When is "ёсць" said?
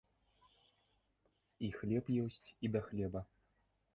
2.23-2.47